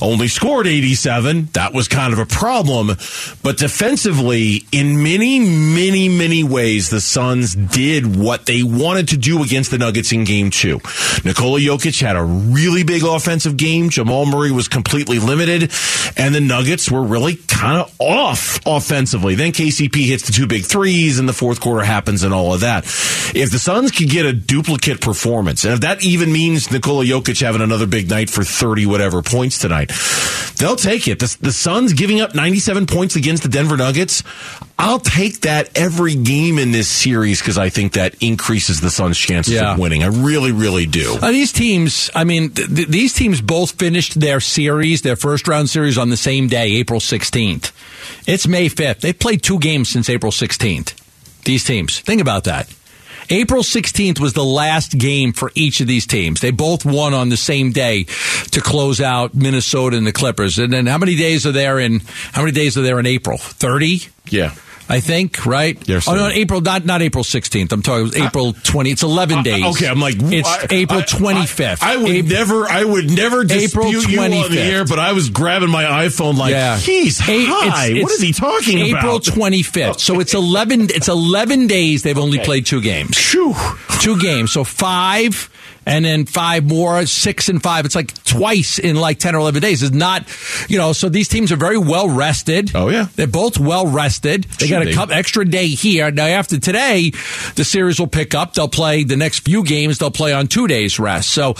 [0.00, 1.48] only scored 87.
[1.52, 2.88] That was kind of a problem.
[3.42, 9.42] But defensively, in many, many, many ways, the Suns did what they wanted to do
[9.42, 10.80] against the Nuggets in game two.
[11.24, 13.90] Nikola Jokic had a really big offensive game.
[13.90, 15.72] Jamal Murray was completely limited.
[16.16, 19.34] And the Nuggets were really kind of off offensively.
[19.34, 22.60] Then KCP hits the two big threes and the fourth quarter happens and all of
[22.60, 22.84] that.
[23.34, 27.40] If the Suns could get a duplicate performance, and if that even means Nikola Jokic
[27.40, 29.92] having another big night for 30 whatever points tonight.
[30.56, 31.20] They'll take it.
[31.20, 34.22] The, the Suns giving up 97 points against the Denver Nuggets.
[34.78, 39.18] I'll take that every game in this series because I think that increases the Suns'
[39.18, 39.72] chances yeah.
[39.72, 40.02] of winning.
[40.02, 41.16] I really, really do.
[41.20, 45.46] Uh, these teams, I mean, th- th- these teams both finished their series, their first
[45.46, 47.72] round series on the same day, April 16th.
[48.26, 49.00] It's May 5th.
[49.00, 50.94] They've played two games since April 16th.
[51.44, 52.00] These teams.
[52.00, 52.72] Think about that.
[53.30, 56.40] April 16th was the last game for each of these teams.
[56.40, 58.04] They both won on the same day
[58.52, 60.58] to close out Minnesota and the Clippers.
[60.58, 62.00] And then how many days are there in
[62.32, 63.38] how many days are there in April?
[63.38, 64.08] 30?
[64.30, 64.54] Yeah.
[64.90, 65.76] I think, right?
[65.86, 66.08] Yes.
[66.08, 67.72] Oh no, April not not April sixteenth.
[67.72, 68.90] I'm talking April twenty.
[68.90, 69.62] It's eleven days.
[69.62, 71.82] Uh, okay, I'm like it's I, April twenty fifth.
[71.82, 74.08] I, I, would April, never, I would never dispute April 25th.
[74.08, 76.78] you on the air, but I was grabbing my iPhone like, yeah.
[76.78, 77.88] he's high.
[77.88, 79.04] It's, what is he talking April about?
[79.04, 79.88] April twenty fifth.
[79.88, 79.98] Okay.
[79.98, 80.88] So it's eleven.
[80.90, 82.02] It's eleven days.
[82.02, 82.46] They've only okay.
[82.46, 83.18] played two games.
[83.32, 83.54] Whew.
[84.00, 84.52] Two games.
[84.52, 85.50] So five
[85.88, 87.86] and then five more, six and five.
[87.86, 89.82] It's like twice in like 10 or 11 days.
[89.82, 90.28] It's not,
[90.68, 92.72] you know, so these teams are very well rested.
[92.74, 93.08] Oh, yeah.
[93.16, 94.44] They're both well rested.
[94.44, 96.10] They Should got a couple extra day here.
[96.10, 97.10] Now, after today,
[97.54, 98.52] the series will pick up.
[98.52, 99.98] They'll play the next few games.
[99.98, 101.30] They'll play on two days rest.
[101.30, 101.54] So,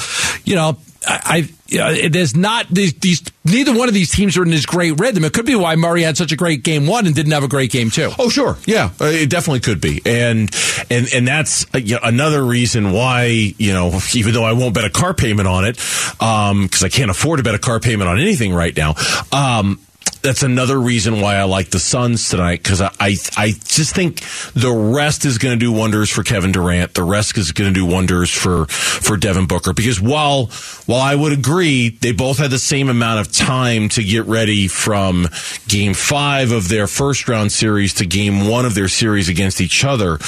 [0.45, 0.77] you know,
[1.09, 4.99] I, I there's not these, these neither one of these teams are in this great
[4.99, 5.25] rhythm.
[5.25, 7.49] It could be why Murray had such a great game one and didn't have a
[7.49, 8.11] great game two.
[8.19, 10.51] Oh, sure, yeah, uh, it definitely could be, and
[10.91, 14.91] and and that's uh, another reason why you know even though I won't bet a
[14.91, 18.21] car payment on it because um, I can't afford to bet a car payment on
[18.21, 18.95] anything right now.
[19.33, 19.81] Um,
[20.23, 24.21] that's another reason why I like the Suns tonight because I, I, I just think
[24.55, 26.95] the rest is going to do wonders for Kevin Durant.
[26.95, 30.47] The rest is going to do wonders for for Devin Booker because while
[30.87, 34.69] while I would agree they both had the same amount of time to get ready
[34.69, 35.29] from
[35.69, 39.85] Game Five of their first round series to Game One of their series against each
[39.85, 40.19] other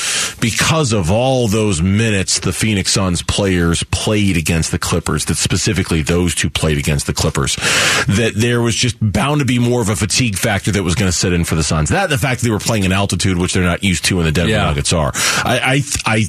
[0.41, 5.25] because of all those minutes the Phoenix Suns players played against the Clippers.
[5.25, 7.57] That specifically those two played against the Clippers.
[8.07, 10.95] That there was just bound to be more more of a fatigue factor that was
[10.95, 11.89] going to set in for the Suns.
[11.89, 14.27] That the fact that they were playing in altitude, which they're not used to, and
[14.27, 14.65] the Denver yeah.
[14.65, 15.13] Nuggets are.
[15.15, 16.25] I, I, I,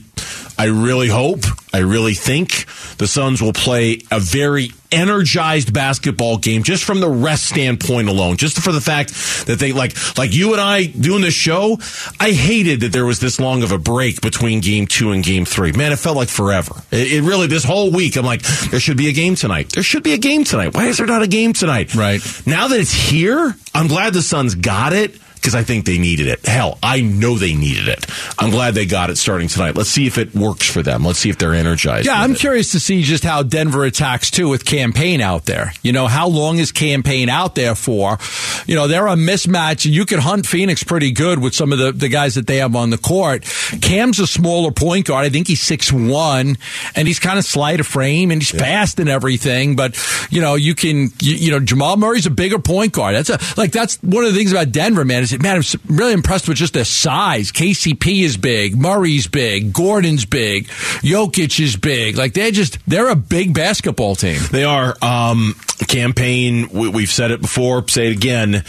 [0.61, 1.39] I really hope,
[1.73, 2.67] I really think
[2.99, 8.37] the Suns will play a very energized basketball game just from the rest standpoint alone.
[8.37, 9.09] Just for the fact
[9.47, 11.79] that they like like you and I doing this show
[12.19, 15.45] I hated that there was this long of a break between game 2 and game
[15.45, 16.75] 3 man it felt like forever.
[16.91, 19.69] It, it really this whole week I'm like there should be a game tonight.
[19.69, 20.75] There should be a game tonight.
[20.75, 21.95] Why is there not a game tonight?
[21.95, 22.21] Right.
[22.45, 26.27] Now that it's here I'm glad the Suns got it because I think they needed
[26.27, 26.45] it.
[26.45, 28.05] Hell, I know they needed it.
[28.37, 29.75] I'm glad they got it starting tonight.
[29.75, 31.03] Let's see if it works for them.
[31.03, 32.05] Let's see if they're energized.
[32.05, 32.37] Yeah, I'm it.
[32.37, 35.73] curious to see just how Denver attacks too with Cam Payne out there.
[35.81, 38.19] You know, how long is Cam Payne out there for?
[38.67, 39.89] You know, they're a mismatch.
[39.89, 42.75] You can hunt Phoenix pretty good with some of the, the guys that they have
[42.75, 43.43] on the court.
[43.81, 45.25] Cam's a smaller point guard.
[45.25, 46.57] I think he's six one,
[46.95, 48.59] and he's kind of slight of frame and he's yeah.
[48.59, 49.75] fast and everything.
[49.75, 49.97] But
[50.29, 53.15] you know, you can you, you know Jamal Murray's a bigger point guard.
[53.15, 55.23] That's a like that's one of the things about Denver, man.
[55.23, 57.51] Is man, I'm really impressed with just their size.
[57.51, 62.17] KCP is big, Murray's big, Gordon's big, Jokic is big.
[62.17, 64.39] Like they're just they're a big basketball team.
[64.51, 64.95] They are.
[65.01, 65.55] Um,
[65.87, 66.69] Cam Payne.
[66.69, 67.87] We, have said it before.
[67.87, 68.63] Say it again.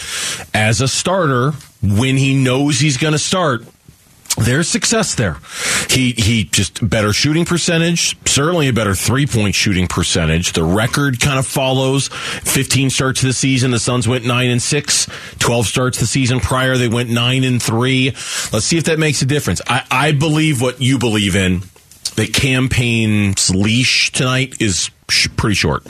[0.55, 3.65] As a starter, when he knows he's going to start,
[4.39, 5.37] there's success there.
[5.91, 10.53] He he just better shooting percentage, certainly a better three point shooting percentage.
[10.53, 12.09] The record kind of follows.
[12.09, 15.07] 15 starts the season, the Suns went nine and six.
[15.39, 18.11] 12 starts the season prior, they went nine and three.
[18.53, 19.61] Let's see if that makes a difference.
[19.67, 21.63] I, I believe what you believe in.
[22.17, 25.87] That Cam Payne's leash tonight is sh- pretty short.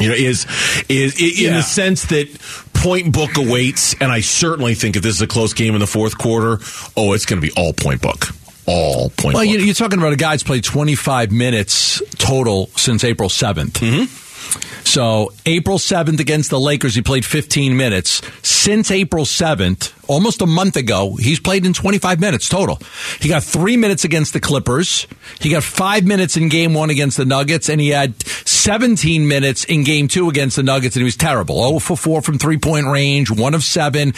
[0.00, 0.46] You know, is
[0.88, 2.28] is, is in the sense that
[2.74, 5.86] point book awaits, and I certainly think if this is a close game in the
[5.86, 6.58] fourth quarter,
[6.96, 8.28] oh, it's going to be all point book.
[8.66, 9.34] All point.
[9.34, 9.60] Well, book.
[9.60, 13.72] you're talking about a guy that's played 25 minutes total since April 7th.
[13.72, 14.84] Mm-hmm.
[14.84, 18.22] So April 7th against the Lakers, he played 15 minutes.
[18.42, 22.80] Since April 7th, almost a month ago, he's played in 25 minutes total.
[23.20, 25.06] He got three minutes against the Clippers.
[25.40, 29.64] He got five minutes in game one against the Nuggets, and he had 17 minutes
[29.64, 31.66] in game two against the Nuggets, and he was terrible.
[31.68, 34.12] 0 for 4 from three point range, one of seven.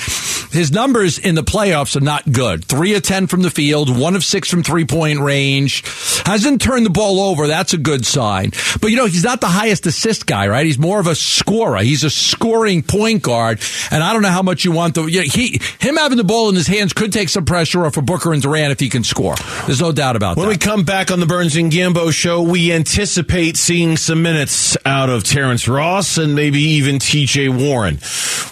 [0.50, 2.64] His numbers in the playoffs are not good.
[2.64, 5.83] Three of 10 from the field, one of six from three point range.
[6.24, 7.46] Hasn't turned the ball over.
[7.46, 8.52] That's a good sign.
[8.81, 10.64] But you know, he's not the highest assist guy, right?
[10.64, 11.78] He's more of a scorer.
[11.78, 15.20] He's a scoring point guard, and I don't know how much you want the you
[15.20, 18.07] know, he him having the ball in his hands could take some pressure off of
[18.07, 19.35] Booker and Durant if he can score.
[19.66, 20.49] There's no doubt about When that.
[20.49, 24.77] When we come back on the Burns and Gambo show, we anticipate seeing some minutes
[24.87, 27.99] out of Terrence Ross and maybe even TJ Warren.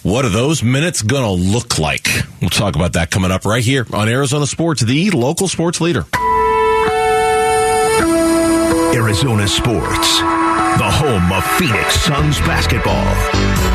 [0.03, 2.09] What are those minutes going to look like?
[2.41, 6.07] We'll talk about that coming up right here on Arizona Sports, the local sports leader.
[8.93, 10.21] Arizona Sports,
[10.79, 13.05] the home of Phoenix Suns basketball.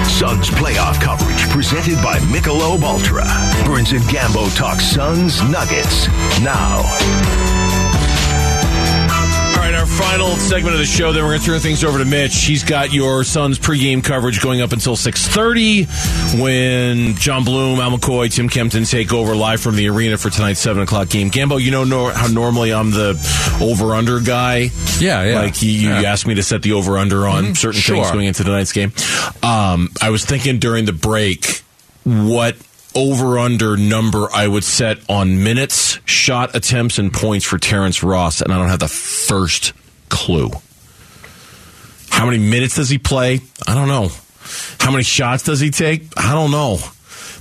[0.05, 3.25] Suns playoff coverage presented by Michelob Ultra.
[3.65, 6.07] Burns and Gambo talk Suns Nuggets
[6.41, 6.83] now.
[9.95, 11.11] All right, our final segment of the show.
[11.13, 12.43] Then we're going to turn things over to Mitch.
[12.43, 15.85] He's got your Suns pregame coverage going up until six thirty,
[16.39, 20.59] when John Bloom, Al McCoy, Tim Kempton take over live from the arena for tonight's
[20.59, 21.29] seven o'clock game.
[21.31, 23.11] Gambo, you know nor- how normally I'm the
[23.61, 24.69] over/under guy.
[24.99, 25.39] Yeah, yeah.
[25.39, 26.11] Like you, you Yeah.
[26.11, 28.91] asked me to set the over/under on certain things going into tonight's game.
[29.43, 31.61] Um, I was thinking during the break
[32.03, 32.55] what
[32.93, 38.41] over under number I would set on minutes, shot attempts, and points for Terrence Ross,
[38.41, 39.73] and I don't have the first
[40.09, 40.51] clue.
[42.09, 43.41] How many minutes does he play?
[43.67, 44.09] I don't know.
[44.79, 46.03] How many shots does he take?
[46.17, 46.79] I don't know.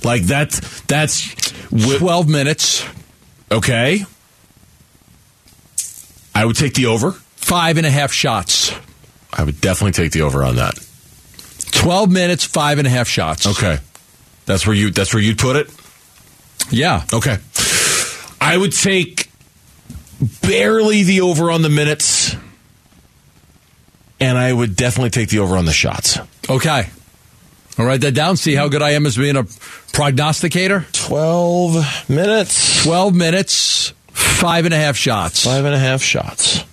[0.03, 1.33] Like that's that's
[1.69, 2.85] 12 minutes,
[3.51, 4.03] okay.
[6.33, 7.11] I would take the over.
[7.11, 8.73] five and a half shots.
[9.31, 10.75] I would definitely take the over on that.
[11.71, 13.45] 12 minutes, five and a half shots.
[13.47, 13.79] Okay.
[14.45, 15.69] That's where you that's where you'd put it?
[16.71, 17.03] Yeah.
[17.13, 17.37] Okay.
[18.41, 19.29] I would take
[20.41, 22.35] barely the over on the minutes,
[24.19, 26.17] and I would definitely take the over on the shots.
[26.49, 26.89] Okay.
[27.77, 28.37] I'll write that down.
[28.37, 29.45] See how good I am as being a
[29.93, 30.85] prognosticator.
[30.93, 35.43] 12 minutes, 12 minutes, five and a half shots.
[35.43, 36.63] five and a half shots.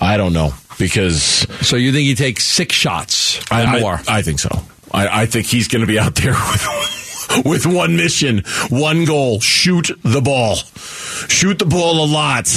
[0.00, 1.22] I don't know because
[1.66, 4.48] So you think he takes six shots or I, I- I, think so.
[4.90, 6.32] I, I think he's going to be out there
[7.34, 12.48] with, with one mission, one goal: shoot the ball, shoot the ball a lot,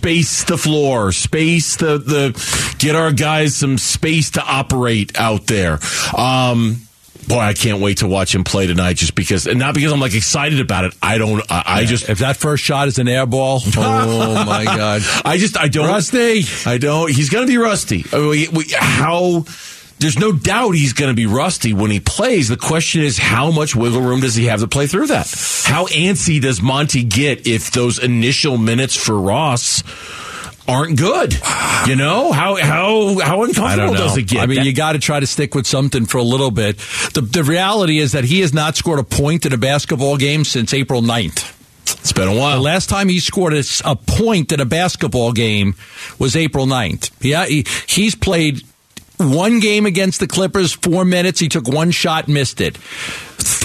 [0.00, 5.78] space the floor, space the the get our guys some space to operate out there.
[6.16, 6.80] Um,
[7.28, 10.00] boy, I can't wait to watch him play tonight, just because, and not because I'm
[10.00, 10.94] like excited about it.
[11.02, 11.42] I don't.
[11.50, 12.08] I, I just.
[12.08, 15.02] if that first shot is an air ball, oh my God.
[15.26, 16.44] I just I don't Rusty.
[16.64, 17.12] I don't.
[17.12, 18.06] He's going to be rusty.
[18.10, 19.44] I mean, we, we, how?
[20.00, 22.48] There's no doubt he's going to be rusty when he plays.
[22.48, 25.26] The question is, how much wiggle room does he have to play through that?
[25.66, 29.82] How antsy does Monty get if those initial minutes for Ross
[30.66, 31.34] aren't good?
[31.86, 34.40] You know how how how uncomfortable does it get?
[34.42, 36.78] I mean, That- you got to try to stick with something for a little bit.
[37.14, 40.44] The, the reality is that he has not scored a point in a basketball game
[40.44, 41.54] since April 9th.
[42.00, 42.56] it's been a while.
[42.56, 43.52] The last time he scored
[43.84, 45.74] a point in a basketball game
[46.18, 47.10] was April 9th.
[47.20, 48.62] Yeah, he, he's played
[49.20, 51.38] one game against the Clippers, four minutes.
[51.38, 52.76] He took one shot, missed it.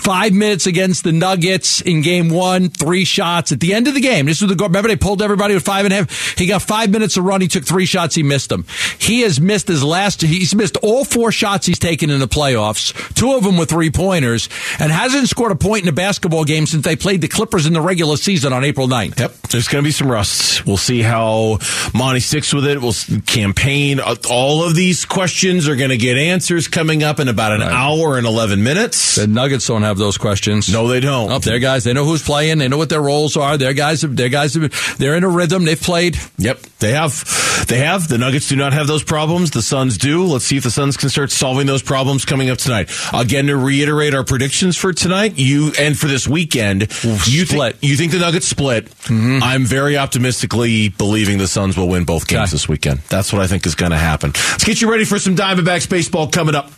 [0.05, 3.51] Five minutes against the Nuggets in game one, three shots.
[3.51, 4.67] At the end of the game, this was the goal.
[4.67, 6.37] Remember, they pulled everybody with five and a half.
[6.37, 7.41] He got five minutes to run.
[7.41, 8.13] He took three shots.
[8.13, 8.67] He missed them.
[8.99, 12.93] He has missed his last, he's missed all four shots he's taken in the playoffs.
[13.15, 14.47] Two of them were three pointers
[14.79, 17.73] and hasn't scored a point in a basketball game since they played the Clippers in
[17.73, 19.19] the regular season on April 9th.
[19.19, 20.67] Yep, there's going to be some rust.
[20.67, 21.57] We'll see how
[21.95, 22.79] Monty sticks with it.
[22.79, 22.93] We'll
[23.25, 23.99] Cam Payne.
[23.99, 27.63] Uh, All of these questions are going to get answers coming up in about an
[27.63, 29.15] hour and 11 minutes.
[29.15, 30.71] The Nuggets don't have those questions.
[30.71, 31.31] No, they don't.
[31.31, 32.57] Up there, guys, they know who's playing.
[32.57, 33.57] They know what their roles are.
[33.57, 35.65] Their guys, their guys, have- they're in a rhythm.
[35.65, 36.17] They've played.
[36.37, 37.65] Yep, they have.
[37.67, 38.07] They have.
[38.07, 39.51] The Nuggets do not have those problems.
[39.51, 40.23] The Suns do.
[40.25, 42.91] Let's see if the Suns can start solving those problems coming up tonight.
[43.13, 47.77] Again, to reiterate our predictions for tonight, you and for this weekend, you split.
[47.77, 48.85] think you think the Nuggets split.
[49.05, 49.39] Mm-hmm.
[49.41, 52.51] I'm very optimistically believing the Suns will win both games Okay.
[52.51, 52.99] this weekend.
[53.09, 54.31] That's what I think is going to happen.
[54.51, 56.71] Let's get you ready for some Diamondbacks baseball coming up.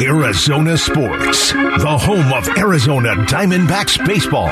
[0.00, 4.48] Arizona Sports, the home of Arizona Diamondbacks baseball.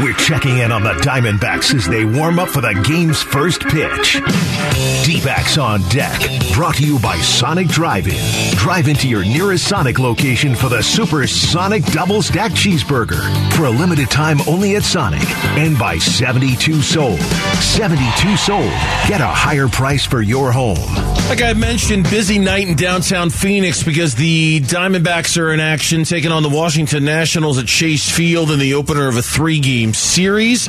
[0.00, 4.20] We're checking in on the Diamondbacks as they warm up for the game's first pitch.
[5.04, 6.20] D-backs on deck,
[6.54, 8.54] brought to you by Sonic Drive-In.
[8.56, 13.20] Drive into your nearest Sonic location for the Super Sonic Double Stack Cheeseburger
[13.54, 17.20] for a limited time only at Sonic, and by 72 Sold.
[17.20, 18.64] 72 Sold.
[19.08, 20.78] Get a higher price for your home.
[21.28, 26.32] Like I mentioned, busy night in downtown Phoenix because the Diamondbacks are in action, taking
[26.32, 30.68] on the Washington Nationals at Chase Field in the opener of a three-game series.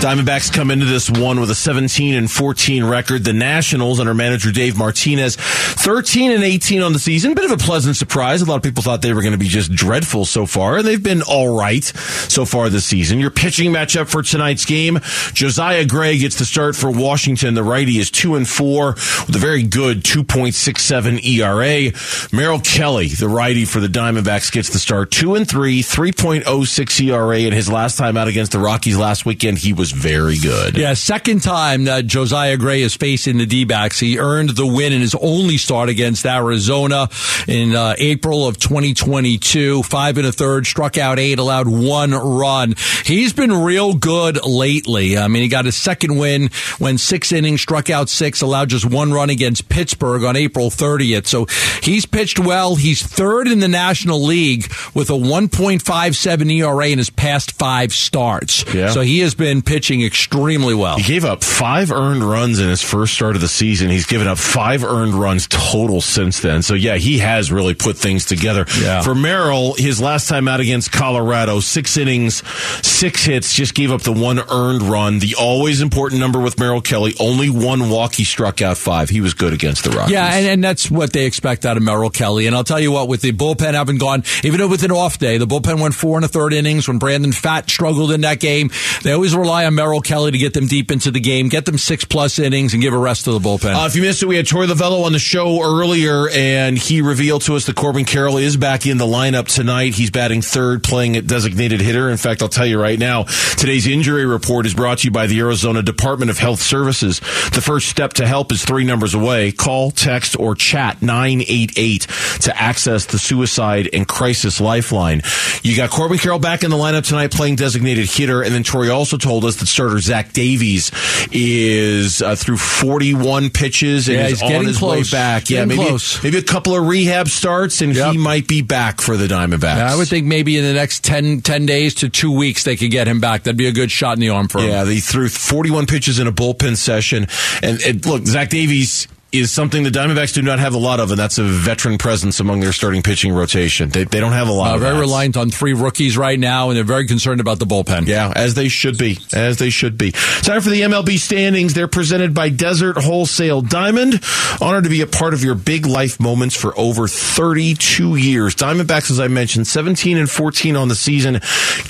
[0.00, 3.24] Diamondbacks come into this one with a 17 and 14 record.
[3.24, 7.34] The Nationals under manager Dave Martinez, 13 and 18 on the season.
[7.34, 8.42] Bit of a pleasant surprise.
[8.42, 11.02] A lot of people thought they were going to be just dreadful so far, they've
[11.02, 13.18] been all right so far this season.
[13.20, 14.98] Your pitching matchup for tonight's game:
[15.32, 17.54] Josiah Gray gets the start for Washington.
[17.54, 18.92] The righty is two and four
[19.26, 21.92] with a very good 2.67 ERA.
[22.32, 27.38] Merrill Kelly, the righty for the Diamondbacks, gets the start two and three, 3.06 ERA.
[27.38, 30.76] in his last time out against the Rockies last weekend, he was very good.
[30.76, 33.98] Yeah, second time that Josiah Gray is facing the D-backs.
[33.98, 37.08] He earned the win in his only start against Arizona
[37.48, 39.82] in uh, April of 2022.
[39.82, 42.74] Five and a third, struck out eight, allowed one run.
[43.04, 45.18] He's been real good lately.
[45.18, 48.84] I mean, he got his second win when six innings, struck out six, allowed just
[48.84, 51.26] one run against Pittsburgh on April 30th.
[51.26, 51.46] So
[51.82, 52.76] he's pitched well.
[52.76, 58.43] He's third in the National League with a 1.57 ERA in his past five starts.
[58.74, 58.90] Yeah.
[58.90, 60.96] So he has been pitching extremely well.
[60.96, 63.90] He gave up five earned runs in his first start of the season.
[63.90, 66.62] He's given up five earned runs total since then.
[66.62, 68.66] So yeah, he has really put things together.
[68.80, 69.02] Yeah.
[69.02, 72.46] For Merrill, his last time out against Colorado, six innings,
[72.86, 75.18] six hits, just gave up the one earned run.
[75.18, 78.14] The always important number with Merrill Kelly, only one walk.
[78.14, 79.08] He struck out five.
[79.08, 80.12] He was good against the Rockies.
[80.12, 82.46] Yeah, and, and that's what they expect out of Merrill Kelly.
[82.46, 85.18] And I'll tell you what, with the bullpen having gone, even though with an off
[85.18, 88.33] day, the bullpen went four and a third innings when Brandon Pfaadt struggled in that
[88.40, 88.70] game.
[89.02, 91.78] They always rely on Merrill Kelly to get them deep into the game, get them
[91.78, 93.74] six plus innings, and give a rest to the bullpen.
[93.74, 97.02] Uh, if you missed it, we had Torey Lovullo on the show earlier, and he
[97.02, 99.94] revealed to us that Corbin Carroll is back in the lineup tonight.
[99.94, 102.10] He's batting third, playing at designated hitter.
[102.10, 103.24] In fact, I'll tell you right now,
[103.56, 107.20] today's injury report is brought to you by the Arizona Department of Health Services.
[107.20, 109.52] The first step to help is three numbers away.
[109.52, 112.06] Call, text, or chat 988
[112.42, 115.22] to access the suicide and crisis lifeline.
[115.62, 118.92] You got Corbin Carroll back in the lineup tonight playing designated hitter, and then Torey
[118.92, 120.90] also told us that starter Zach Davies
[121.32, 125.12] is uh, through 41 pitches and Yeah, is he's on getting his close.
[125.12, 125.50] way back.
[125.50, 126.22] Yeah, maybe close.
[126.22, 128.12] maybe a couple of rehab starts, and Yep.
[128.12, 129.76] he might be back for the Diamondbacks.
[129.76, 132.76] Yeah, I would think maybe in the next 10, 10 days to two weeks they
[132.76, 133.44] could get him back.
[133.44, 134.68] That'd be a good shot in the arm for him.
[134.70, 137.26] Yeah, he threw 41 pitches in a bullpen session.
[137.62, 141.10] And, and look, Zach Davies is something the Diamondbacks do not have a lot of,
[141.10, 143.88] and that's a veteran presence among their starting pitching rotation.
[143.90, 145.00] They, they don't have a lot Uh, of very that.
[145.00, 148.06] reliant on three rookies right now, and they're very concerned about the bullpen.
[148.06, 149.18] Yeah, as they should be.
[149.32, 150.12] As they should be.
[150.12, 151.74] Time for the MLB standings.
[151.74, 154.20] They're presented by Desert Wholesale Diamond.
[154.60, 158.54] Honored to be a part of your big life moments for over 32 years.
[158.54, 161.40] Diamondbacks, as I mentioned, 17 and 14 on the season.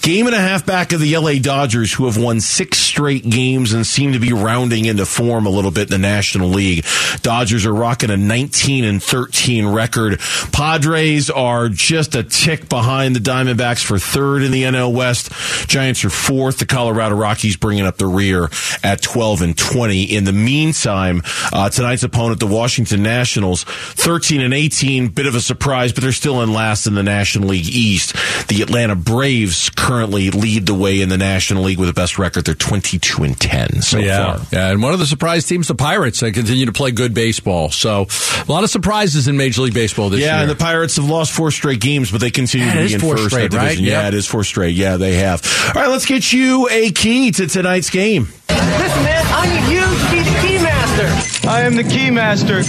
[0.00, 3.72] Game and a half back of the LA Dodgers, who have won six straight games
[3.72, 6.84] and seem to be rounding into form a little bit in the National League.
[7.22, 10.20] Dodgers are rocking a 19 and 13 record.
[10.52, 15.32] Padres are just a tick behind the Diamondbacks for third in the NL West.
[15.68, 16.58] Giants are fourth.
[16.58, 18.48] The Colorado Rockies bringing up the rear
[18.84, 20.04] at 12 and 20.
[20.04, 21.22] In the meantime,
[21.52, 26.12] uh, tonight's opponent, the Washington Nationals, 13 and 18, bit of a surprise, but they're
[26.12, 28.14] still in last in the National League East.
[28.46, 32.44] The Atlanta Braves currently lead the way in the National League with the best record.
[32.44, 34.46] They're 22 and 10 so yeah, far.
[34.52, 37.23] yeah, and one of the surprise teams, the Pirates, they continue to play good baseball.
[37.32, 38.06] So
[38.46, 40.34] a lot of surprises in Major League Baseball this Yeah, year.
[40.36, 42.94] Yeah, and the Pirates have lost four straight games, but they continue Yeah, to be
[42.94, 43.84] in four first straight, division.
[43.84, 43.90] right?
[43.92, 44.74] Yeah, it is four straight.
[44.74, 45.42] Yeah, they have.
[45.74, 48.28] All right, let's get you a key to tonight's game.
[48.48, 51.48] Listen, man, I need you to be the key master.
[51.48, 52.62] I am the key master.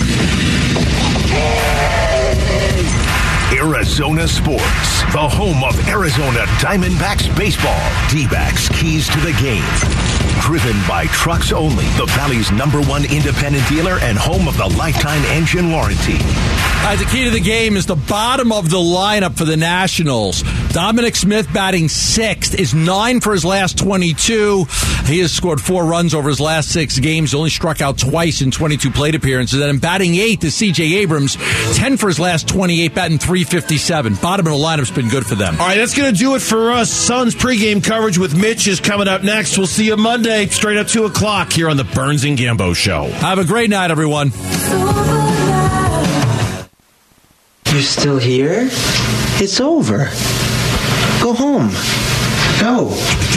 [3.54, 7.80] Arizona Sports, the home of Arizona Diamondbacks baseball.
[8.10, 9.64] D-backs keys to the game.
[10.42, 15.24] Driven by Trucks Only, the Valley's number one independent dealer and home of the lifetime
[15.26, 16.18] engine warranty.
[16.86, 19.58] All right, the key to the game is the bottom of the lineup for the
[19.58, 20.44] Nationals.
[20.70, 24.66] Dominic Smith batting sixth is nine for his last 22.
[25.06, 28.52] He has scored four runs over his last six games, only struck out twice in
[28.52, 29.62] 22 plate appearances.
[29.62, 31.38] And in batting eighth is CJ Abrams,
[31.76, 34.16] 10 for his last 28, batting 357.
[34.16, 35.60] Bottom of the lineup's been good for them.
[35.60, 36.92] All right, that's going to do it for us.
[36.92, 39.58] Suns pregame coverage with Mitch is coming up next.
[39.58, 43.04] We'll see you Monday, straight up 2 o'clock here on the Burns and Gambo Show.
[43.04, 44.32] Have a great night, everyone.
[47.72, 48.68] You're still here?
[49.40, 50.10] It's over.
[51.22, 51.70] Go home.
[52.60, 53.35] Go.